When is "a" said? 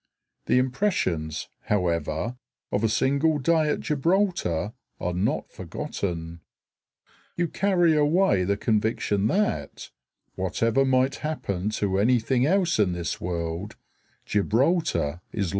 2.83-2.89